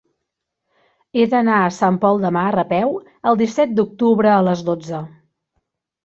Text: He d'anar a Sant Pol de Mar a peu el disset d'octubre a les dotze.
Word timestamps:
He 1.19 1.25
d'anar 1.33 1.57
a 1.65 1.73
Sant 1.75 1.99
Pol 2.05 2.21
de 2.23 2.31
Mar 2.37 2.45
a 2.61 2.63
peu 2.71 2.95
el 3.31 3.37
disset 3.41 3.75
d'octubre 3.81 4.31
a 4.37 4.39
les 4.47 4.65
dotze. 4.71 5.03